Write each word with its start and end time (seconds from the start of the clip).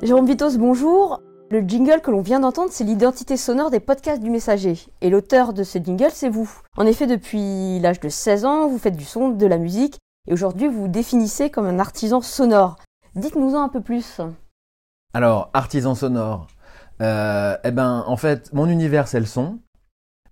Jérôme 0.00 0.26
Vitos, 0.26 0.56
bonjour. 0.58 1.20
Le 1.50 1.60
jingle 1.60 2.00
que 2.00 2.12
l'on 2.12 2.20
vient 2.20 2.38
d'entendre, 2.38 2.70
c'est 2.70 2.84
l'identité 2.84 3.36
sonore 3.36 3.70
des 3.70 3.80
podcasts 3.80 4.22
du 4.22 4.30
messager. 4.30 4.78
Et 5.00 5.10
l'auteur 5.10 5.52
de 5.52 5.64
ce 5.64 5.78
jingle, 5.78 6.12
c'est 6.12 6.28
vous. 6.28 6.48
En 6.76 6.86
effet, 6.86 7.08
depuis 7.08 7.80
l'âge 7.80 7.98
de 7.98 8.08
16 8.08 8.44
ans, 8.44 8.68
vous 8.68 8.78
faites 8.78 8.96
du 8.96 9.04
son, 9.04 9.30
de 9.30 9.46
la 9.46 9.58
musique, 9.58 9.98
et 10.28 10.32
aujourd'hui, 10.32 10.68
vous 10.68 10.82
vous 10.82 10.88
définissez 10.88 11.50
comme 11.50 11.66
un 11.66 11.80
artisan 11.80 12.20
sonore. 12.20 12.76
Dites-nous-en 13.16 13.60
un 13.60 13.68
peu 13.68 13.80
plus. 13.80 14.20
Alors, 15.14 15.50
artisan 15.52 15.96
sonore. 15.96 16.46
Euh, 17.02 17.56
eh 17.64 17.72
ben, 17.72 18.04
en 18.06 18.16
fait, 18.16 18.52
mon 18.52 18.68
univers, 18.68 19.08
c'est 19.08 19.20
le 19.20 19.26
son. 19.26 19.58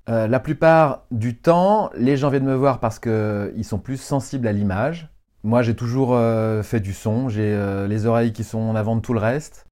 Euh, 0.08 0.28
la 0.28 0.38
plupart 0.38 1.06
du 1.10 1.40
temps, 1.40 1.90
les 1.96 2.16
gens 2.16 2.30
viennent 2.30 2.44
me 2.44 2.54
voir 2.54 2.78
parce 2.78 3.00
qu'ils 3.00 3.64
sont 3.64 3.78
plus 3.78 4.00
sensibles 4.00 4.46
à 4.46 4.52
l'image. 4.52 5.10
Moi, 5.46 5.62
j'ai 5.62 5.76
toujours 5.76 6.16
euh, 6.16 6.64
fait 6.64 6.80
du 6.80 6.92
son. 6.92 7.28
J'ai 7.28 7.54
euh, 7.54 7.86
les 7.86 8.06
oreilles 8.06 8.32
qui 8.32 8.42
sont 8.42 8.58
en 8.58 8.74
avant 8.74 8.96
de 8.96 9.00
tout 9.00 9.12
le 9.12 9.20
reste. 9.20 9.64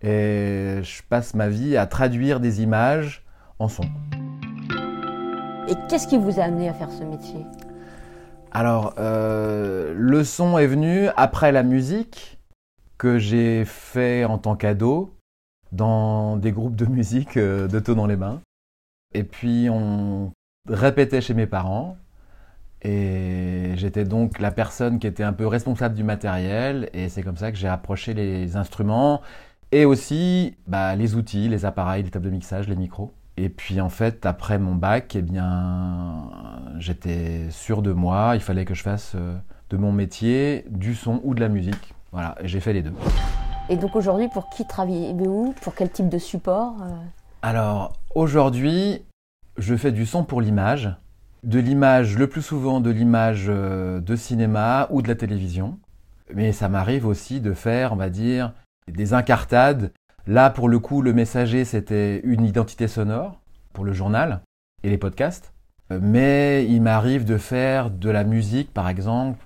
Et 0.00 0.80
je 0.82 1.02
passe 1.06 1.34
ma 1.34 1.50
vie 1.50 1.76
à 1.76 1.86
traduire 1.86 2.40
des 2.40 2.62
images 2.62 3.22
en 3.58 3.68
son. 3.68 3.82
Et 5.68 5.74
qu'est-ce 5.90 6.08
qui 6.08 6.16
vous 6.16 6.40
a 6.40 6.44
amené 6.44 6.70
à 6.70 6.72
faire 6.72 6.90
ce 6.90 7.04
métier? 7.04 7.44
Alors, 8.52 8.94
euh, 8.96 9.92
le 9.94 10.24
son 10.24 10.56
est 10.56 10.66
venu 10.66 11.08
après 11.14 11.52
la 11.52 11.62
musique 11.62 12.38
que 12.96 13.18
j'ai 13.18 13.66
fait 13.66 14.24
en 14.24 14.38
tant 14.38 14.56
qu'ado 14.56 15.14
dans 15.72 16.38
des 16.38 16.52
groupes 16.52 16.74
de 16.74 16.86
musique 16.86 17.36
de 17.36 17.78
taux 17.80 17.94
dans 17.94 18.06
les 18.06 18.16
mains. 18.16 18.40
Et 19.12 19.24
puis, 19.24 19.68
on 19.68 20.32
répétait 20.66 21.20
chez 21.20 21.34
mes 21.34 21.46
parents. 21.46 21.98
Et 22.82 23.72
j'étais 23.76 24.04
donc 24.04 24.40
la 24.40 24.50
personne 24.50 24.98
qui 24.98 25.06
était 25.06 25.22
un 25.22 25.32
peu 25.32 25.46
responsable 25.46 25.94
du 25.94 26.02
matériel. 26.02 26.90
Et 26.92 27.08
c'est 27.08 27.22
comme 27.22 27.36
ça 27.36 27.52
que 27.52 27.58
j'ai 27.58 27.68
approché 27.68 28.12
les 28.12 28.56
instruments 28.56 29.20
et 29.70 29.84
aussi 29.84 30.56
bah, 30.66 30.94
les 30.96 31.14
outils, 31.14 31.48
les 31.48 31.64
appareils, 31.64 32.02
les 32.02 32.10
tables 32.10 32.26
de 32.26 32.30
mixage, 32.30 32.68
les 32.68 32.76
micros. 32.76 33.12
Et 33.36 33.48
puis 33.48 33.80
en 33.80 33.88
fait, 33.88 34.26
après 34.26 34.58
mon 34.58 34.74
bac, 34.74 35.16
eh 35.16 35.22
bien, 35.22 36.28
j'étais 36.78 37.48
sûr 37.50 37.82
de 37.82 37.92
moi. 37.92 38.32
Il 38.34 38.40
fallait 38.40 38.64
que 38.64 38.74
je 38.74 38.82
fasse 38.82 39.12
euh, 39.14 39.36
de 39.70 39.76
mon 39.76 39.92
métier 39.92 40.66
du 40.68 40.94
son 40.94 41.20
ou 41.24 41.34
de 41.34 41.40
la 41.40 41.48
musique. 41.48 41.94
Voilà, 42.10 42.34
j'ai 42.42 42.60
fait 42.60 42.74
les 42.74 42.82
deux. 42.82 42.92
Et 43.70 43.76
donc 43.76 43.96
aujourd'hui, 43.96 44.28
pour 44.28 44.50
qui 44.50 44.66
travaillez-vous? 44.66 45.54
Pour 45.62 45.74
quel 45.74 45.90
type 45.90 46.10
de 46.10 46.18
support 46.18 46.74
euh? 46.82 46.90
Alors 47.40 47.94
aujourd'hui, 48.14 49.02
je 49.56 49.74
fais 49.76 49.92
du 49.92 50.04
son 50.04 50.24
pour 50.24 50.42
l'image. 50.42 50.90
De 51.42 51.58
l'image, 51.58 52.16
le 52.16 52.28
plus 52.28 52.40
souvent 52.42 52.80
de 52.80 52.90
l'image 52.90 53.46
euh, 53.48 54.00
de 54.00 54.14
cinéma 54.14 54.86
ou 54.90 55.02
de 55.02 55.08
la 55.08 55.16
télévision. 55.16 55.80
Mais 56.32 56.52
ça 56.52 56.68
m'arrive 56.68 57.04
aussi 57.04 57.40
de 57.40 57.52
faire, 57.52 57.92
on 57.92 57.96
va 57.96 58.10
dire, 58.10 58.52
des 58.86 59.12
incartades. 59.12 59.92
Là, 60.28 60.50
pour 60.50 60.68
le 60.68 60.78
coup, 60.78 61.02
le 61.02 61.12
messager, 61.12 61.64
c'était 61.64 62.20
une 62.20 62.44
identité 62.44 62.86
sonore 62.86 63.40
pour 63.72 63.84
le 63.84 63.92
journal 63.92 64.42
et 64.84 64.90
les 64.90 64.98
podcasts. 64.98 65.52
Euh, 65.90 65.98
Mais 66.00 66.64
il 66.66 66.80
m'arrive 66.80 67.24
de 67.24 67.36
faire 67.36 67.90
de 67.90 68.08
la 68.08 68.22
musique, 68.22 68.72
par 68.72 68.88
exemple, 68.88 69.44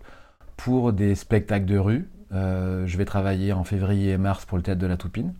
pour 0.59 0.93
des 0.93 1.15
spectacles 1.15 1.65
de 1.65 1.79
rue. 1.79 2.11
Euh, 2.33 2.87
je 2.87 2.99
vais 2.99 3.07
travailler 3.07 3.55
en 3.55 3.65
février 3.65 4.13
et 4.13 4.19
mars 4.19 4.45
pour 4.45 4.59
le 4.59 4.63
théâtre 4.63 4.83
de 4.83 4.87
la 4.87 4.99
Toupine. 4.99 5.33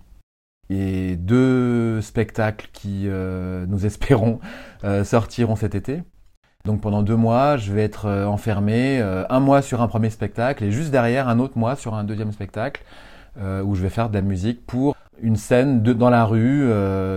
Et 0.71 1.17
deux 1.17 2.01
spectacles 2.01 2.71
qui, 2.73 3.09
nous 3.09 3.85
espérons, 3.87 4.41
sortiront 5.05 5.55
cet 5.55 5.75
été. 5.75 6.03
Donc 6.67 6.81
pendant 6.81 7.03
deux 7.03 7.15
mois, 7.15 7.57
je 7.57 7.73
vais 7.73 7.85
être 7.85 8.07
euh, 8.07 8.27
enfermé, 8.27 8.99
euh, 9.01 9.25
un 9.31 9.39
mois 9.39 9.63
sur 9.63 9.83
un 9.83 9.87
premier 9.87 10.11
spectacle 10.11 10.65
et 10.65 10.73
juste 10.73 10.91
derrière 10.91 11.29
un 11.29 11.39
autre 11.39 11.57
mois 11.57 11.77
sur 11.77 11.95
un 11.95 12.03
deuxième 12.03 12.33
spectacle 12.33 12.83
euh, 13.41 13.63
où 13.63 13.77
je 13.77 13.83
vais 13.83 13.89
faire 13.89 14.09
de 14.09 14.15
la 14.15 14.21
musique 14.21 14.67
pour 14.67 14.97
une 15.23 15.37
scène 15.37 15.83
de- 15.85 15.93
dans 15.93 16.11
la 16.11 16.25
rue 16.25 16.69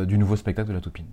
du 0.06 0.20
nouveau 0.20 0.36
spectacle 0.36 0.70
de 0.70 0.74
la 0.76 0.82
Toupine. 0.82 1.08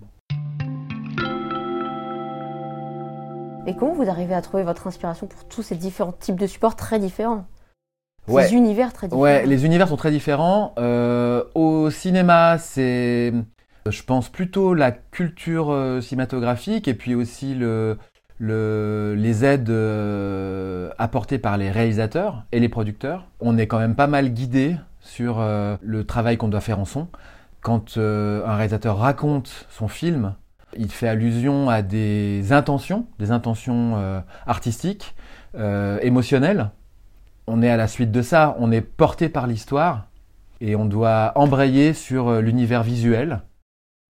Et 3.65 3.75
comment 3.75 3.93
vous 3.93 4.07
arrivez 4.07 4.35
à 4.35 4.41
trouver 4.41 4.63
votre 4.63 4.85
inspiration 4.85 5.25
pour 5.25 5.43
tous 5.45 5.63
ces 5.63 5.75
différents 5.75 6.13
types 6.13 6.39
de 6.39 6.45
supports 6.47 6.75
très 6.75 6.99
différents? 6.99 7.47
Ouais. 8.27 8.43
Ces 8.43 8.53
univers 8.53 8.93
très 8.93 9.07
différents. 9.07 9.23
Ouais, 9.23 9.45
les 9.47 9.65
univers 9.65 9.87
sont 9.87 9.97
très 9.97 10.11
différents. 10.11 10.75
Euh, 10.77 11.43
au 11.55 11.89
cinéma, 11.89 12.59
c'est, 12.59 13.33
je 13.89 14.03
pense 14.03 14.29
plutôt 14.29 14.73
la 14.75 14.91
culture 14.91 15.75
cinématographique 16.01 16.87
et 16.87 16.93
puis 16.93 17.15
aussi 17.15 17.55
le, 17.55 17.97
le, 18.39 19.15
les 19.17 19.45
aides 19.45 19.69
euh, 19.69 20.89
apportées 20.97 21.39
par 21.39 21.57
les 21.57 21.71
réalisateurs 21.71 22.43
et 22.51 22.59
les 22.59 22.69
producteurs. 22.69 23.25
On 23.39 23.57
est 23.57 23.67
quand 23.67 23.79
même 23.79 23.95
pas 23.95 24.07
mal 24.07 24.29
guidé 24.29 24.75
sur 25.01 25.39
euh, 25.39 25.77
le 25.81 26.03
travail 26.03 26.37
qu'on 26.37 26.47
doit 26.47 26.61
faire 26.61 26.79
en 26.79 26.85
son. 26.85 27.07
Quand 27.61 27.97
euh, 27.97 28.45
un 28.45 28.55
réalisateur 28.55 28.97
raconte 28.97 29.67
son 29.69 29.87
film, 29.87 30.35
il 30.77 30.91
fait 30.91 31.07
allusion 31.07 31.69
à 31.69 31.81
des 31.81 32.51
intentions, 32.51 33.07
des 33.19 33.31
intentions 33.31 34.21
artistiques, 34.45 35.15
émotionnelles 36.01 36.69
on 37.47 37.61
est 37.61 37.69
à 37.69 37.77
la 37.77 37.87
suite 37.87 38.11
de 38.11 38.21
ça, 38.21 38.57
on 38.59 38.73
est 38.73 38.81
porté 38.81 39.29
par 39.29 39.47
l'histoire 39.47 40.07
et 40.59 40.75
on 40.75 40.83
doit 40.83 41.31
embrayer 41.35 41.93
sur 41.93 42.41
l'univers 42.41 42.83
visuel 42.83 43.41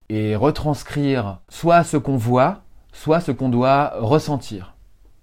et 0.08 0.34
retranscrire 0.34 1.38
soit 1.48 1.84
ce 1.84 1.96
qu'on 1.96 2.16
voit, 2.16 2.62
soit 2.92 3.20
ce 3.20 3.32
qu'on 3.32 3.48
doit 3.48 3.94
ressentir. 3.98 4.74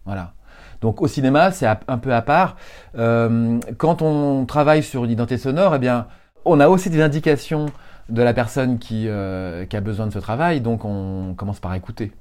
Voilà. 0.06 0.34
Donc 0.82 1.02
au 1.02 1.08
cinéma, 1.08 1.52
c'est 1.52 1.66
un 1.66 1.98
peu 1.98 2.14
à 2.14 2.22
part. 2.22 2.58
Euh, 2.98 3.60
quand 3.78 4.02
on 4.02 4.46
travaille 4.46 4.84
sur 4.84 5.06
une 5.06 5.12
identité 5.12 5.38
sonore, 5.38 5.76
eh 5.76 5.80
bien, 5.80 6.08
on 6.44 6.60
a 6.60 6.68
aussi 6.68 6.90
des 6.90 7.02
indications 7.02 7.68
de 8.10 8.22
la 8.22 8.34
personne 8.34 8.78
qui, 8.78 9.08
euh, 9.08 9.66
qui 9.66 9.76
a 9.76 9.82
besoin 9.82 10.06
de 10.06 10.12
ce 10.12 10.20
travail, 10.20 10.62
donc 10.62 10.86
on 10.86 11.34
commence 11.36 11.60
par 11.60 11.74
écouter 11.74 12.12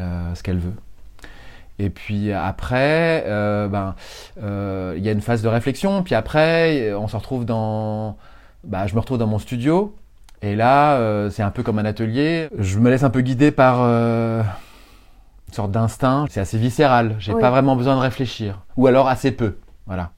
euh, 0.00 0.34
ce 0.34 0.42
qu'elle 0.42 0.58
veut. 0.58 0.74
Et 1.80 1.88
puis 1.88 2.30
après, 2.32 3.24
euh, 3.26 3.66
ben, 3.66 3.94
euh, 4.42 4.94
il 4.98 5.02
y 5.02 5.08
a 5.08 5.12
une 5.12 5.22
phase 5.22 5.40
de 5.40 5.48
réflexion. 5.48 6.02
Puis 6.02 6.14
après, 6.14 6.92
on 6.92 7.08
se 7.08 7.16
retrouve 7.16 7.46
dans, 7.46 8.18
bah, 8.64 8.86
je 8.86 8.94
me 8.94 9.00
retrouve 9.00 9.16
dans 9.16 9.26
mon 9.26 9.38
studio. 9.38 9.96
Et 10.42 10.56
là, 10.56 10.96
euh, 10.96 11.30
c'est 11.30 11.42
un 11.42 11.50
peu 11.50 11.62
comme 11.62 11.78
un 11.78 11.86
atelier. 11.86 12.48
Je 12.58 12.78
me 12.78 12.90
laisse 12.90 13.02
un 13.02 13.08
peu 13.08 13.22
guider 13.22 13.50
par 13.50 13.78
une 15.50 15.54
sorte 15.54 15.72
d'instinct. 15.72 16.26
C'est 16.30 16.40
assez 16.40 16.58
viscéral. 16.58 17.16
J'ai 17.18 17.34
Oui. 17.34 17.40
pas 17.40 17.50
vraiment 17.50 17.74
besoin 17.74 17.96
de 17.96 18.00
réfléchir, 18.00 18.60
ou 18.76 18.86
alors 18.86 19.08
assez 19.08 19.32
peu. 19.32 19.56
Voilà. 19.86 20.10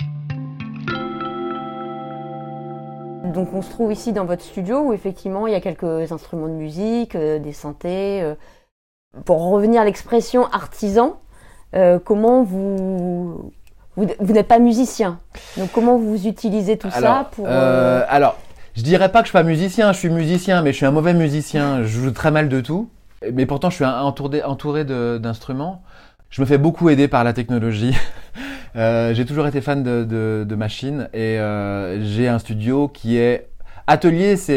Donc 3.32 3.48
on 3.54 3.62
se 3.62 3.70
trouve 3.70 3.90
ici 3.92 4.12
dans 4.12 4.26
votre 4.26 4.42
studio 4.42 4.80
où 4.80 4.92
effectivement 4.92 5.46
il 5.46 5.54
y 5.54 5.56
a 5.56 5.60
quelques 5.62 6.12
instruments 6.12 6.48
de 6.48 6.52
musique, 6.52 7.14
euh, 7.14 7.38
des 7.38 7.52
synthés. 7.54 8.20
euh. 8.22 8.34
Pour 9.24 9.48
revenir 9.50 9.80
à 9.80 9.84
l'expression 9.86 10.46
artisan, 10.52 11.16
euh, 11.74 11.98
comment 11.98 12.42
vous 12.42 13.52
vous, 13.96 14.06
vous 14.20 14.32
n'êtes 14.32 14.48
pas 14.48 14.58
musicien, 14.58 15.18
donc 15.58 15.70
comment 15.72 15.96
vous 15.98 16.26
utilisez 16.26 16.76
tout 16.78 16.90
ça 16.90 17.28
pour 17.32 17.46
alors, 17.46 18.36
je 18.74 18.82
dirais 18.82 19.10
pas 19.10 19.20
que 19.20 19.26
je 19.26 19.30
suis 19.30 19.38
pas 19.38 19.42
musicien. 19.42 19.92
Je 19.92 19.98
suis 19.98 20.08
musicien, 20.10 20.62
mais 20.62 20.72
je 20.72 20.76
suis 20.78 20.86
un 20.86 20.90
mauvais 20.90 21.12
musicien. 21.12 21.82
Je 21.82 21.88
joue 21.88 22.10
très 22.10 22.30
mal 22.30 22.48
de 22.48 22.60
tout. 22.62 22.88
Mais 23.32 23.46
pourtant, 23.46 23.70
je 23.70 23.76
suis 23.76 23.84
entouré, 23.84 24.84
d'instruments. 24.84 25.82
Je 26.30 26.40
me 26.40 26.46
fais 26.46 26.58
beaucoup 26.58 26.88
aider 26.88 27.08
par 27.08 27.24
la 27.24 27.32
technologie. 27.32 27.96
Euh, 28.74 29.12
j'ai 29.12 29.26
toujours 29.26 29.46
été 29.46 29.60
fan 29.60 29.82
de, 29.82 30.54
machines 30.56 31.06
et 31.12 31.38
euh, 31.38 32.02
j'ai 32.02 32.26
un 32.26 32.38
studio 32.38 32.88
qui 32.88 33.18
est 33.18 33.48
atelier, 33.86 34.36
c'est 34.38 34.56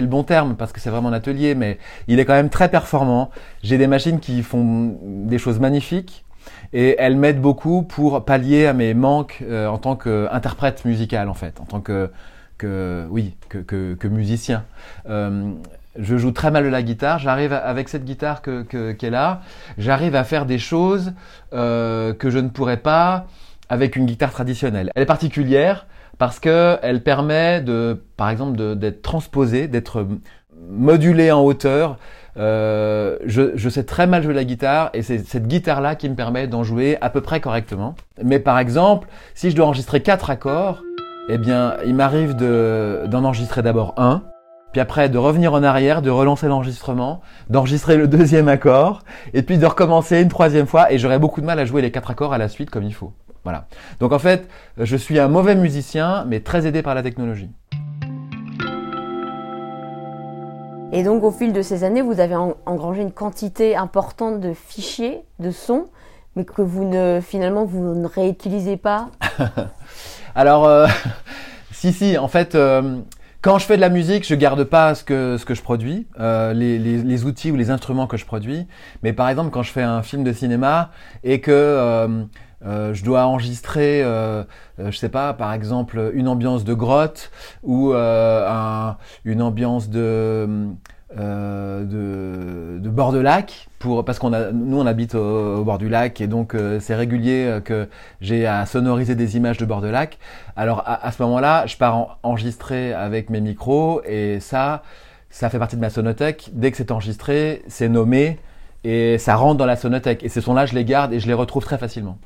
le 0.00 0.06
bon 0.06 0.22
terme 0.22 0.56
parce 0.56 0.72
que 0.72 0.80
c'est 0.80 0.88
vraiment 0.88 1.10
un 1.10 1.12
atelier, 1.12 1.54
mais 1.54 1.76
il 2.08 2.18
est 2.20 2.24
quand 2.24 2.32
même 2.32 2.48
très 2.48 2.70
performant. 2.70 3.28
J'ai 3.62 3.76
des 3.76 3.86
machines 3.86 4.18
qui 4.18 4.42
font 4.42 4.96
des 5.02 5.36
choses 5.36 5.58
magnifiques 5.58 6.24
et 6.72 6.96
elles 6.98 7.16
m'aident 7.16 7.42
beaucoup 7.42 7.82
pour 7.82 8.24
pallier 8.24 8.64
à 8.64 8.72
mes 8.72 8.94
manques 8.94 9.42
euh, 9.42 9.66
en 9.66 9.76
tant 9.76 9.94
qu'interprète 9.94 10.86
musical 10.86 11.28
en 11.28 11.34
fait, 11.34 11.60
en 11.60 11.66
tant 11.66 11.82
que 11.82 12.10
oui 13.10 13.34
que, 13.50 14.08
musicien. 14.08 14.64
Je 15.98 16.16
joue 16.16 16.30
très 16.32 16.50
mal 16.50 16.64
de 16.64 16.68
la 16.68 16.82
guitare. 16.82 17.18
J'arrive 17.18 17.52
avec 17.52 17.88
cette 17.88 18.04
guitare 18.04 18.42
que, 18.42 18.62
que, 18.62 18.92
qui 18.92 19.08
j'arrive 19.78 20.14
à 20.14 20.24
faire 20.24 20.46
des 20.46 20.58
choses 20.58 21.12
euh, 21.52 22.14
que 22.14 22.30
je 22.30 22.38
ne 22.38 22.48
pourrais 22.48 22.76
pas 22.78 23.26
avec 23.68 23.96
une 23.96 24.06
guitare 24.06 24.30
traditionnelle. 24.30 24.90
Elle 24.94 25.02
est 25.02 25.06
particulière 25.06 25.86
parce 26.18 26.38
que 26.38 26.78
elle 26.82 27.02
permet 27.02 27.60
de, 27.60 28.02
par 28.16 28.28
exemple, 28.30 28.76
d'être 28.76 29.02
transposée, 29.02 29.68
d'être 29.68 30.06
modulée 30.68 31.32
en 31.32 31.42
hauteur. 31.42 31.96
Euh, 32.36 33.16
je, 33.24 33.56
je 33.56 33.68
sais 33.68 33.84
très 33.84 34.06
mal 34.06 34.22
jouer 34.22 34.34
la 34.34 34.44
guitare 34.44 34.90
et 34.94 35.02
c'est 35.02 35.18
cette 35.18 35.48
guitare-là 35.48 35.96
qui 35.96 36.08
me 36.08 36.14
permet 36.14 36.46
d'en 36.46 36.62
jouer 36.62 36.96
à 37.00 37.10
peu 37.10 37.20
près 37.20 37.40
correctement. 37.40 37.96
Mais 38.22 38.38
par 38.38 38.58
exemple, 38.58 39.08
si 39.34 39.50
je 39.50 39.56
dois 39.56 39.66
enregistrer 39.66 40.00
quatre 40.00 40.30
accords, 40.30 40.82
eh 41.28 41.38
bien, 41.38 41.74
il 41.84 41.94
m'arrive 41.94 42.36
de- 42.36 43.04
d'en 43.06 43.24
enregistrer 43.24 43.62
d'abord 43.62 43.94
un, 43.96 44.22
puis 44.72 44.80
après 44.80 45.08
de 45.08 45.18
revenir 45.18 45.52
en 45.52 45.62
arrière, 45.62 46.02
de 46.02 46.10
relancer 46.10 46.46
l'enregistrement, 46.46 47.20
d'enregistrer 47.48 47.96
le 47.96 48.06
deuxième 48.06 48.48
accord, 48.48 49.02
et 49.34 49.42
puis 49.42 49.58
de 49.58 49.66
recommencer 49.66 50.20
une 50.20 50.28
troisième 50.28 50.66
fois, 50.66 50.92
et 50.92 50.98
j'aurais 50.98 51.18
beaucoup 51.18 51.40
de 51.40 51.46
mal 51.46 51.58
à 51.58 51.64
jouer 51.64 51.82
les 51.82 51.90
quatre 51.90 52.10
accords 52.10 52.32
à 52.32 52.38
la 52.38 52.48
suite 52.48 52.70
comme 52.70 52.84
il 52.84 52.94
faut. 52.94 53.12
Voilà. 53.42 53.66
Donc 53.98 54.12
en 54.12 54.18
fait, 54.18 54.48
je 54.76 54.96
suis 54.96 55.18
un 55.18 55.28
mauvais 55.28 55.54
musicien, 55.54 56.24
mais 56.28 56.40
très 56.40 56.66
aidé 56.66 56.82
par 56.82 56.94
la 56.94 57.02
technologie. 57.02 57.50
Et 60.92 61.02
donc 61.02 61.22
au 61.22 61.30
fil 61.30 61.52
de 61.52 61.62
ces 61.62 61.84
années, 61.84 62.02
vous 62.02 62.20
avez 62.20 62.36
engrangé 62.36 63.02
une 63.02 63.12
quantité 63.12 63.76
importante 63.76 64.40
de 64.40 64.52
fichiers, 64.52 65.22
de 65.38 65.50
sons, 65.50 65.86
mais 66.36 66.44
que 66.44 66.62
vous 66.62 66.84
ne 66.84 67.20
finalement 67.20 67.64
vous 67.64 67.94
ne 67.94 68.06
réutilisez 68.06 68.76
pas. 68.76 69.08
Alors 70.34 70.66
euh, 70.66 70.86
si 71.72 71.92
si, 71.92 72.18
en 72.18 72.28
fait. 72.28 72.54
Euh, 72.54 73.00
quand 73.42 73.58
je 73.58 73.64
fais 73.64 73.76
de 73.76 73.80
la 73.80 73.88
musique, 73.88 74.26
je 74.26 74.34
garde 74.34 74.64
pas 74.64 74.94
ce 74.94 75.04
que 75.04 75.36
ce 75.38 75.44
que 75.44 75.54
je 75.54 75.62
produis, 75.62 76.06
euh, 76.18 76.52
les, 76.52 76.78
les, 76.78 76.98
les, 76.98 77.24
outils 77.24 77.50
ou 77.50 77.56
les 77.56 77.70
instruments 77.70 78.06
que 78.06 78.16
je 78.16 78.26
produis. 78.26 78.66
Mais 79.02 79.12
par 79.12 79.28
exemple, 79.28 79.50
quand 79.50 79.62
je 79.62 79.72
fais 79.72 79.82
un 79.82 80.02
film 80.02 80.24
de 80.24 80.32
cinéma 80.32 80.90
et 81.24 81.40
que 81.40 81.50
euh, 81.50 82.24
euh, 82.66 82.92
je 82.92 83.02
dois 83.02 83.24
enregistrer, 83.24 84.02
euh, 84.02 84.44
euh, 84.78 84.90
je 84.90 84.96
sais 84.98 85.08
pas, 85.08 85.32
par 85.32 85.52
exemple, 85.54 86.10
une 86.14 86.28
ambiance 86.28 86.64
de 86.64 86.74
grotte 86.74 87.30
ou 87.62 87.92
un, 87.94 88.98
une 89.24 89.40
ambiance 89.40 89.88
de 89.88 90.68
euh, 91.18 91.84
de, 91.84 92.59
de, 92.90 92.94
bord 92.94 93.12
de 93.12 93.18
lac 93.18 93.68
pour 93.78 94.04
parce 94.04 94.18
qu'on 94.18 94.32
a 94.32 94.52
nous 94.52 94.78
on 94.78 94.86
habite 94.86 95.14
au, 95.14 95.64
bord 95.64 95.78
du 95.78 95.88
lac 95.88 96.20
et 96.20 96.26
donc 96.26 96.54
euh, 96.54 96.80
c'est 96.80 96.94
régulier 96.94 97.46
euh, 97.46 97.60
que 97.60 97.88
j'ai 98.20 98.46
à 98.46 98.66
sonoriser 98.66 99.14
des 99.14 99.36
images 99.36 99.58
de 99.58 99.64
bord 99.64 99.80
de 99.80 99.88
lac. 99.88 100.18
Alors 100.56 100.82
à, 100.86 101.10
ce 101.12 101.22
moment-là, 101.22 101.66
je 101.66 101.76
pars 101.76 102.18
enregistrer 102.22 102.92
avec 102.92 103.30
mes 103.30 103.40
micros 103.40 104.02
et 104.04 104.40
ça 104.40 104.82
ça 105.30 105.48
fait 105.48 105.58
partie 105.58 105.76
de 105.76 105.80
ma 105.80 105.90
sonothèque. 105.90 106.50
Dès 106.52 106.70
que 106.70 106.76
c'est 106.76 106.90
enregistré, 106.90 107.62
c'est 107.68 107.88
nommé 107.88 108.38
et 108.84 109.18
ça 109.18 109.36
rentre 109.36 109.58
dans 109.58 109.66
la 109.66 109.76
sonothèque 109.76 110.24
et 110.24 110.28
ces 110.28 110.40
sons-là, 110.40 110.66
je 110.66 110.74
les 110.74 110.84
garde 110.84 111.12
et 111.12 111.20
je 111.20 111.26
les 111.26 111.34
retrouve 111.34 111.64
très 111.64 111.78
facilement. 111.78 112.18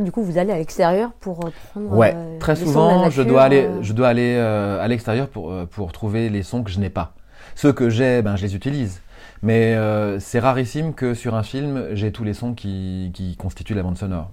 du 0.00 0.10
coup, 0.10 0.22
vous 0.22 0.38
allez 0.38 0.52
à 0.52 0.58
l'extérieur 0.58 1.12
pour 1.20 1.50
prendre. 1.70 1.92
Ouais, 1.92 2.14
très 2.40 2.56
souvent, 2.56 3.10
je 3.10 3.22
dois 3.22 3.42
aller, 3.42 3.68
je 3.82 3.92
dois 3.92 4.08
aller 4.08 4.36
à 4.36 4.88
l'extérieur 4.88 5.28
pour 5.28 5.52
pour 5.66 5.92
trouver 5.92 6.30
les 6.30 6.42
sons 6.42 6.62
que 6.62 6.70
je 6.70 6.80
n'ai 6.80 6.90
pas. 6.90 7.12
Ceux 7.54 7.72
que 7.72 7.88
j'ai, 7.88 8.22
ben, 8.22 8.36
je 8.36 8.42
les 8.42 8.54
utilise. 8.54 9.00
Mais 9.46 9.76
euh, 9.76 10.18
c'est 10.18 10.40
rarissime 10.40 10.92
que 10.92 11.14
sur 11.14 11.36
un 11.36 11.44
film, 11.44 11.90
j'ai 11.92 12.10
tous 12.10 12.24
les 12.24 12.34
sons 12.34 12.52
qui, 12.52 13.12
qui 13.14 13.36
constituent 13.36 13.74
la 13.74 13.84
bande 13.84 13.96
sonore. 13.96 14.32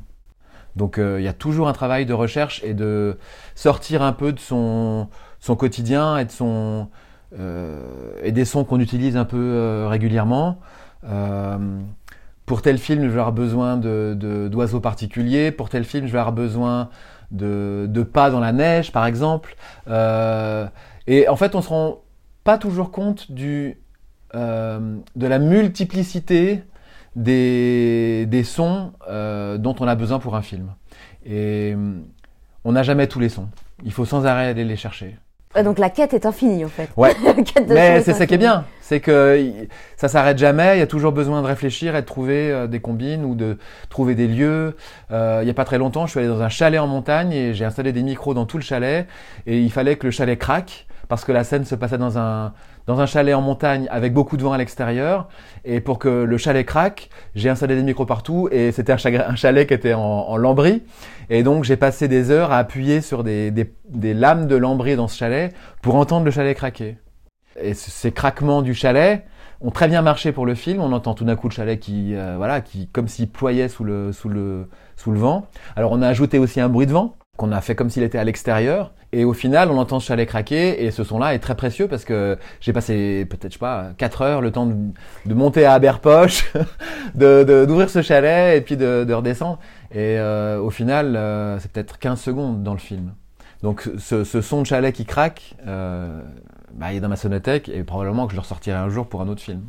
Donc 0.75 0.97
euh, 0.97 1.21
il 1.21 1.23
y 1.23 1.27
a 1.27 1.33
toujours 1.33 1.67
un 1.67 1.73
travail 1.73 2.07
de 2.07 2.13
recherche 2.13 2.63
et 2.63 2.73
de 2.73 3.19
sortir 3.53 4.01
un 4.01 4.13
peu 4.13 4.33
de 4.33 4.39
son, 4.39 5.09
son 5.39 5.55
quotidien 5.55 6.17
et 6.17 6.25
de 6.25 6.31
son 6.31 6.89
euh, 7.37 7.85
et 8.23 8.31
des 8.31 8.43
sons 8.43 8.63
qu'on 8.63 8.79
utilise 8.79 9.15
un 9.15 9.25
peu 9.25 9.85
régulièrement. 9.87 10.57
Pour 12.47 12.63
tel 12.63 12.79
film, 12.79 13.03
je 13.03 13.09
vais 13.09 13.19
avoir 13.19 13.33
besoin 13.33 13.77
d'oiseaux 13.77 14.79
particuliers. 14.79 15.51
Pour 15.51 15.69
tel 15.69 15.83
film, 15.83 16.07
je 16.07 16.11
vais 16.11 16.17
avoir 16.17 16.33
besoin 16.33 16.89
de, 17.29 17.85
de 17.87 18.01
pas 18.01 18.31
dans 18.31 18.39
la 18.39 18.51
neige, 18.51 18.91
par 18.91 19.05
exemple. 19.05 19.55
et 19.87 21.27
en 21.27 21.35
fait, 21.35 21.53
on 21.53 21.61
se 21.61 21.69
rend 21.69 21.99
pas 22.43 22.57
toujours 22.57 22.91
compte 22.91 23.31
du, 23.31 23.82
euh, 24.35 24.97
de 25.15 25.27
la 25.27 25.39
multiplicité 25.39 26.63
des, 27.15 28.25
des 28.27 28.43
sons 28.43 28.93
euh, 29.07 29.57
dont 29.57 29.75
on 29.79 29.87
a 29.87 29.95
besoin 29.95 30.19
pour 30.19 30.35
un 30.35 30.41
film. 30.41 30.73
Et 31.25 31.73
euh, 31.75 31.99
on 32.63 32.71
n'a 32.71 32.83
jamais 32.83 33.07
tous 33.07 33.19
les 33.19 33.29
sons. 33.29 33.47
Il 33.83 33.91
faut 33.91 34.05
sans 34.05 34.25
arrêt 34.25 34.47
aller 34.47 34.65
les 34.65 34.75
chercher. 34.75 35.17
Donc 35.63 35.77
la 35.77 35.91
quête 35.91 36.15
est 36.15 36.25
infinie 36.25 36.65
en 36.65 36.69
fait. 36.69 36.89
Ouais. 36.97 37.13
Mais 37.67 38.01
c'est 38.01 38.13
ça 38.13 38.25
qui 38.25 38.33
est 38.33 38.39
bien, 38.39 38.65
c'est 38.81 38.99
que 38.99 39.51
ça 39.97 40.07
s'arrête 40.07 40.39
jamais. 40.39 40.77
Il 40.77 40.79
y 40.79 40.81
a 40.83 40.87
toujours 40.87 41.11
besoin 41.11 41.43
de 41.43 41.47
réfléchir 41.47 41.95
et 41.95 42.01
de 42.01 42.07
trouver 42.07 42.67
des 42.67 42.79
combines 42.79 43.23
ou 43.23 43.35
de 43.35 43.59
trouver 43.89 44.15
des 44.15 44.27
lieux. 44.27 44.75
Euh, 45.11 45.41
il 45.43 45.47
y 45.47 45.51
a 45.51 45.53
pas 45.53 45.65
très 45.65 45.77
longtemps, 45.77 46.07
je 46.07 46.11
suis 46.11 46.19
allé 46.19 46.27
dans 46.27 46.41
un 46.41 46.49
chalet 46.49 46.79
en 46.79 46.87
montagne 46.87 47.31
et 47.31 47.53
j'ai 47.53 47.65
installé 47.65 47.91
des 47.91 48.01
micros 48.01 48.33
dans 48.33 48.47
tout 48.47 48.57
le 48.57 48.63
chalet 48.63 49.07
et 49.45 49.59
il 49.59 49.71
fallait 49.71 49.95
que 49.95 50.07
le 50.07 50.11
chalet 50.11 50.39
craque 50.39 50.87
parce 51.13 51.25
que 51.25 51.31
la 51.31 51.43
scène 51.43 51.63
se 51.63 51.75
passait 51.75 51.99
dans 51.99 52.17
un, 52.17 52.53
dans 52.87 52.99
un 52.99 53.05
chalet 53.05 53.35
en 53.35 53.41
montagne 53.41 53.87
avec 53.91 54.13
beaucoup 54.13 54.35
de 54.35 54.41
vent 54.41 54.51
à 54.51 54.57
l'extérieur. 54.57 55.27
Et 55.63 55.79
pour 55.79 55.99
que 55.99 56.09
le 56.09 56.37
chalet 56.39 56.65
craque, 56.65 57.11
j'ai 57.35 57.49
installé 57.49 57.75
des 57.75 57.83
micros 57.83 58.07
partout 58.07 58.49
et 58.51 58.71
c'était 58.71 58.93
un, 58.93 59.35
chalet 59.35 59.67
qui 59.67 59.75
était 59.75 59.93
en, 59.93 60.35
lambris. 60.37 60.81
Et 61.29 61.43
donc 61.43 61.65
j'ai 61.65 61.77
passé 61.77 62.07
des 62.07 62.31
heures 62.31 62.51
à 62.51 62.57
appuyer 62.57 63.01
sur 63.01 63.23
des, 63.23 63.51
des, 63.51 63.71
des 63.89 64.15
lames 64.15 64.47
de 64.47 64.55
lambris 64.55 64.95
dans 64.95 65.07
ce 65.07 65.15
chalet 65.15 65.53
pour 65.83 65.97
entendre 65.97 66.25
le 66.25 66.31
chalet 66.31 66.57
craquer. 66.57 66.97
Et 67.61 67.75
ces 67.75 68.11
craquements 68.11 68.63
du 68.63 68.73
chalet, 68.73 69.23
ont 69.61 69.69
très 69.69 69.87
bien 69.87 70.01
marché 70.01 70.31
pour 70.31 70.47
le 70.47 70.55
film. 70.55 70.81
On 70.81 70.93
entend 70.93 71.13
tout 71.13 71.25
d'un 71.25 71.35
coup 71.35 71.47
le 71.47 71.53
chalet 71.53 71.79
qui, 71.79 72.15
euh, 72.15 72.37
voilà, 72.37 72.59
qui 72.61 72.87
comme 72.87 73.07
s'il 73.07 73.29
ployait 73.29 73.69
sous 73.69 73.83
le, 73.83 74.11
sous 74.13 74.29
le, 74.29 74.67
sous 74.95 75.11
le 75.11 75.19
vent. 75.19 75.45
Alors 75.75 75.91
on 75.91 76.01
a 76.01 76.07
ajouté 76.07 76.39
aussi 76.39 76.59
un 76.59 76.69
bruit 76.69 76.87
de 76.87 76.91
vent 76.91 77.15
qu'on 77.37 77.51
a 77.51 77.61
fait 77.61 77.75
comme 77.75 77.91
s'il 77.91 78.01
était 78.01 78.17
à 78.17 78.23
l'extérieur. 78.23 78.93
Et 79.13 79.25
au 79.25 79.33
final, 79.33 79.69
on 79.69 79.77
entend 79.77 79.99
ce 79.99 80.07
chalet 80.07 80.27
craquer 80.27 80.83
et 80.83 80.89
ce 80.89 81.03
son-là 81.03 81.35
est 81.35 81.39
très 81.39 81.53
précieux 81.53 81.87
parce 81.87 82.03
que 82.03 82.35
j'ai 82.59 82.73
passé 82.73 83.25
peut-être, 83.29 83.51
je 83.51 83.53
sais 83.53 83.59
pas, 83.59 83.91
4 83.99 84.21
heures 84.23 84.41
le 84.41 84.51
temps 84.51 84.65
de, 84.65 85.33
monter 85.35 85.65
à 85.65 85.73
Aberpoche, 85.73 86.51
de, 87.15 87.65
d'ouvrir 87.67 87.91
ce 87.91 88.01
chalet 88.01 88.57
et 88.57 88.61
puis 88.61 88.75
de, 88.75 89.03
de 89.03 89.13
redescendre. 89.13 89.59
Et 89.91 90.17
euh, 90.17 90.59
au 90.59 90.71
final, 90.71 91.15
euh, 91.15 91.59
c'est 91.59 91.71
peut-être 91.71 91.99
15 91.99 92.19
secondes 92.19 92.63
dans 92.63 92.73
le 92.73 92.79
film. 92.79 93.13
Donc 93.61 93.87
ce, 93.99 94.23
ce 94.23 94.41
son 94.41 94.63
de 94.63 94.65
chalet 94.65 94.93
qui 94.93 95.05
craque, 95.05 95.55
euh, 95.67 96.19
bah, 96.73 96.91
il 96.91 96.97
est 96.97 96.99
dans 96.99 97.07
ma 97.07 97.15
sonothèque 97.15 97.69
et 97.69 97.83
probablement 97.83 98.25
que 98.25 98.31
je 98.31 98.37
le 98.37 98.41
ressortirai 98.41 98.77
un 98.77 98.89
jour 98.89 99.05
pour 99.05 99.21
un 99.21 99.27
autre 99.27 99.41
film. 99.41 99.61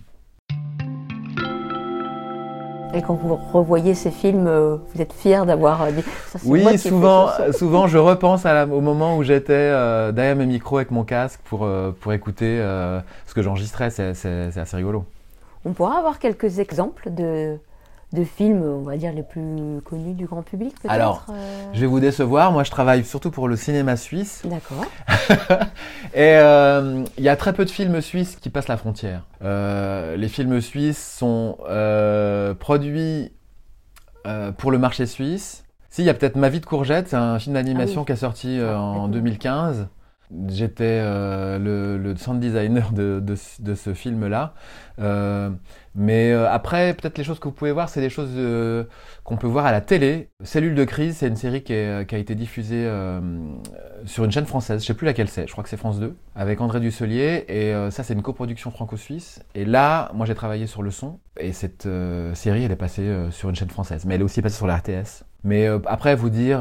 Et 2.95 3.03
quand 3.03 3.15
vous 3.15 3.35
revoyez 3.53 3.95
ces 3.95 4.13
films, 4.13 4.47
euh, 4.47 4.77
vous 4.95 5.03
êtes 5.03 5.13
fier 5.13 5.45
d'avoir 5.47 5.83
euh, 5.83 5.91
dit 5.91 6.05
ça, 6.29 6.39
Oui, 6.45 6.79
souvent, 6.79 7.29
souvent 7.53 7.89
je 7.89 7.99
repense 7.99 8.47
à 8.47 8.67
au 8.67 8.81
moment 8.81 9.17
où 9.17 9.25
j'étais 9.25 9.53
euh, 9.53 10.13
derrière 10.13 10.37
mes 10.37 10.47
micros 10.47 10.77
avec 10.77 10.93
mon 10.93 11.03
casque 11.03 11.41
pour, 11.45 11.69
pour 12.01 12.13
écouter 12.13 12.59
ce 13.27 13.35
que 13.35 13.43
j'enregistrais. 13.43 13.91
C'est 13.91 14.57
assez 14.57 14.77
rigolo. 14.77 15.05
On 15.65 15.73
pourra 15.73 15.99
avoir 15.99 16.19
quelques 16.19 16.59
exemples 16.59 17.11
de, 17.11 17.57
de 18.15 18.25
films, 18.25 18.63
on 18.63 18.83
va 18.83 18.97
dire, 18.97 19.13
les 19.13 19.23
plus 19.23 19.81
connus 19.85 20.15
du 20.15 20.27
grand 20.27 20.43
public 20.43 20.75
Alors, 20.89 21.27
euh 21.29 21.65
je 21.73 21.81
vais 21.81 21.87
vous 21.87 22.01
décevoir. 22.01 22.53
Moi, 22.53 22.65
je 22.65 22.71
travaille 22.71 23.05
surtout 23.05 23.31
pour 23.31 23.49
le 23.49 23.57
cinéma 23.57 23.97
suisse. 23.97 24.43
D'accord. 24.45 24.85
et 26.15 26.37
euh, 26.37 27.05
il 27.19 27.25
y 27.25 27.29
a 27.29 27.37
très 27.37 27.53
peu 27.53 27.65
de 27.65 27.71
films 27.71 28.01
suisses 28.01 28.37
qui 28.37 28.49
passent 28.49 28.69
la 28.69 28.77
frontière. 28.77 29.27
Euh, 29.43 30.17
les 30.17 30.29
films 30.29 30.61
suisses 30.61 31.17
sont 31.19 31.59
produits 32.61 33.33
pour 34.57 34.71
le 34.71 34.79
marché 34.79 35.07
suisse. 35.07 35.65
Si, 35.91 36.03
il 36.03 36.07
y 36.07 36.11
a 36.11 36.15
peut-être 36.15 36.37
Ma 36.37 36.49
vie 36.49 36.61
de 36.61 36.67
courgette, 36.67 37.09
c'est 37.09 37.17
un 37.17 37.39
film 37.39 37.55
d'animation 37.55 38.03
ah 38.03 38.07
qui 38.07 38.13
est 38.13 38.17
sorti 38.17 38.61
en 38.63 39.09
2015. 39.09 39.89
J'étais 40.49 41.03
le, 41.03 41.99
le, 41.99 42.17
sound 42.17 42.41
designer 42.41 42.93
de, 42.93 43.21
de, 43.21 43.37
de 43.61 43.75
ce 43.75 43.95
film-là. 43.95 44.55
Euh, 45.01 45.51
mais 45.95 46.33
euh, 46.33 46.51
après, 46.51 46.95
peut-être 46.95 47.19
les 47.19 47.25
choses 47.25 47.39
que 47.39 47.45
vous 47.45 47.55
pouvez 47.55 47.71
voir, 47.71 47.89
c'est 47.89 48.01
des 48.01 48.11
choses 48.11 48.33
euh, 48.35 48.85
qu'on 49.23 49.37
peut 49.37 49.47
voir 49.47 49.65
à 49.65 49.71
la 49.71 49.81
télé. 49.81 50.29
Cellule 50.43 50.75
de 50.75 50.85
crise, 50.85 51.19
c'est 51.19 51.29
une 51.29 51.37
série 51.37 51.63
qui, 51.63 51.75
qui, 52.09 52.15
a 52.15 52.19
été 52.19 52.35
diffusée 52.35 52.85
euh, 52.85 53.21
sur 54.05 54.25
une 54.25 54.33
chaîne 54.33 54.47
française. 54.47 54.83
Je 54.83 54.87
sais 54.87 54.95
plus 54.95 55.05
laquelle 55.05 55.29
c'est. 55.29 55.47
Je 55.47 55.53
crois 55.53 55.63
que 55.63 55.71
c'est 55.71 55.77
France 55.77 56.01
2 56.01 56.17
avec 56.35 56.61
André 56.61 56.81
Dusselier. 56.81 57.45
Et 57.49 57.73
ça, 57.91 58.03
c'est 58.03 58.15
une 58.15 58.23
coproduction 58.23 58.71
franco-suisse. 58.73 59.43
Et 59.55 59.65
là, 59.65 60.11
moi, 60.15 60.27
j'ai 60.27 60.35
travaillé 60.35 60.67
sur 60.67 60.83
le 60.83 60.91
son. 60.91 61.21
Et 61.39 61.53
cette 61.53 61.89
série, 62.35 62.65
elle 62.65 62.73
est 62.73 62.77
passée 62.77 63.09
sur 63.31 63.49
une 63.51 63.57
chaîne 63.57 63.71
française, 63.71 64.05
mais 64.05 64.17
elle 64.17 64.21
est 64.21 64.25
aussi 64.25 64.43
passée 64.43 64.57
sur 64.57 64.67
la 64.67 64.77
RTS. 64.77 65.25
Mais 65.45 65.69
après, 65.87 66.17
vous 66.17 66.31
dire 66.31 66.61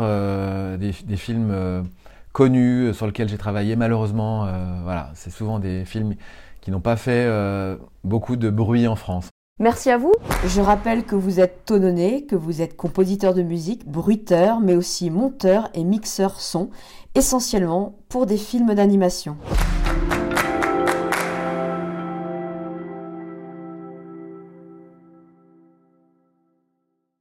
des, 0.77 0.91
des, 1.05 1.17
films 1.17 1.85
connus 2.33 2.93
sur 2.93 3.07
lesquels 3.07 3.29
j'ai 3.29 3.37
travaillé, 3.37 3.75
malheureusement, 3.75 4.47
voilà, 4.83 5.11
c'est 5.13 5.29
souvent 5.29 5.59
des 5.59 5.85
films 5.85 6.15
qui 6.63 6.71
n'ont 6.71 6.79
pas 6.79 6.95
fait 6.95 7.25
euh, 7.25 7.75
beaucoup 8.05 8.37
de 8.37 8.49
bruit 8.49 8.87
en 8.87 8.95
France. 8.95 9.27
Merci 9.59 9.91
à 9.91 9.97
vous. 9.97 10.13
Je 10.47 10.61
rappelle 10.61 11.03
que 11.03 11.15
vous 11.15 11.41
êtes 11.41 11.65
tononné, 11.65 12.25
que 12.25 12.37
vous 12.37 12.61
êtes 12.61 12.77
compositeur 12.77 13.33
de 13.33 13.43
musique, 13.43 13.85
bruiteur, 13.85 14.61
mais 14.61 14.73
aussi 14.73 15.09
monteur 15.09 15.69
et 15.73 15.83
mixeur 15.83 16.39
son, 16.39 16.69
essentiellement 17.15 17.95
pour 18.07 18.25
des 18.25 18.37
films 18.37 18.73
d'animation. 18.73 19.35